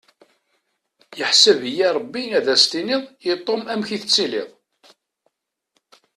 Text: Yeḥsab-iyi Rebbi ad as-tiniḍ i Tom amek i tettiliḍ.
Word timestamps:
Yeḥsab-iyi 1.17 1.87
Rebbi 1.97 2.23
ad 2.37 2.47
as-tiniḍ 2.53 3.03
i 3.29 3.31
Tom 3.45 3.61
amek 3.73 3.89
i 3.91 3.97
tettiliḍ. 4.01 4.49